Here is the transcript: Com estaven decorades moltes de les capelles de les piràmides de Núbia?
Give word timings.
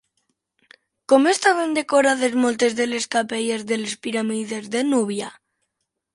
Com 1.11 1.27
estaven 1.31 1.75
decorades 1.79 2.39
moltes 2.47 2.77
de 2.81 2.89
les 2.93 3.07
capelles 3.17 3.67
de 3.75 3.79
les 3.83 3.95
piràmides 4.09 4.73
de 4.79 4.85
Núbia? 4.91 5.31